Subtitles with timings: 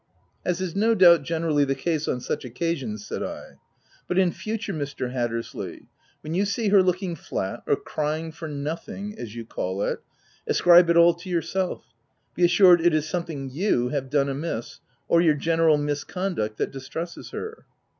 [0.45, 3.43] "As is no doubt generally the case on such occasions," said I.
[3.51, 3.55] u
[4.07, 5.11] But in future, Mr.
[5.11, 5.85] Hat tersley,
[6.21, 9.99] when you see her looking flat or crying for c nothing' (as you call it,)
[10.47, 11.83] ascribe it all to yourself:
[12.33, 17.29] be assured it is something you have done amisSj or your general misconduct that distresses
[17.29, 17.67] her."